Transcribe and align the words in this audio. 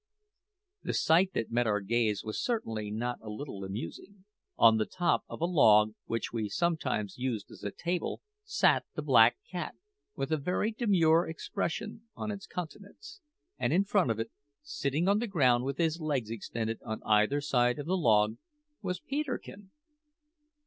The 0.81 0.95
sight 0.95 1.33
that 1.33 1.51
met 1.51 1.67
our 1.67 1.79
gaze 1.79 2.23
was 2.23 2.41
certainly 2.41 2.89
not 2.89 3.19
a 3.21 3.29
little 3.29 3.63
amusing. 3.63 4.25
On 4.57 4.77
the 4.77 4.87
top 4.87 5.23
of 5.29 5.41
a 5.41 5.45
log 5.45 5.93
which 6.05 6.33
we 6.33 6.49
sometimes 6.49 7.19
used 7.19 7.51
as 7.51 7.63
a 7.63 7.69
table 7.69 8.23
sat 8.43 8.83
the 8.95 9.03
black 9.03 9.37
cat 9.51 9.75
with 10.15 10.31
a 10.31 10.37
very 10.37 10.71
demure 10.71 11.27
expression 11.29 12.05
on 12.15 12.31
its 12.31 12.47
countenance, 12.47 13.21
and 13.59 13.71
in 13.73 13.83
front 13.83 14.09
of 14.09 14.17
it, 14.19 14.31
sitting 14.63 15.07
on 15.07 15.19
the 15.19 15.27
ground 15.27 15.65
with 15.65 15.77
his 15.77 16.01
legs 16.01 16.31
extended 16.31 16.79
on 16.83 17.03
either 17.05 17.39
side 17.39 17.77
of 17.77 17.85
the 17.85 17.95
log, 17.95 18.37
was 18.81 18.99
Peterkin. 18.99 19.69